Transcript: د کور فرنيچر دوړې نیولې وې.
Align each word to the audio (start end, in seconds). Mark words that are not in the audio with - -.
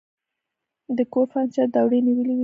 د 0.97 0.99
کور 1.13 1.25
فرنيچر 1.31 1.67
دوړې 1.73 1.99
نیولې 2.07 2.33
وې. 2.37 2.39